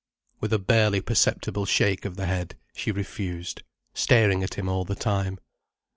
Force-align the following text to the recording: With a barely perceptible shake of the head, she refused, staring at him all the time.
With 0.39 0.51
a 0.51 0.57
barely 0.57 0.99
perceptible 0.99 1.67
shake 1.67 2.05
of 2.05 2.15
the 2.17 2.25
head, 2.25 2.55
she 2.73 2.91
refused, 2.91 3.61
staring 3.93 4.41
at 4.41 4.55
him 4.55 4.67
all 4.67 4.83
the 4.83 4.95
time. 4.95 5.37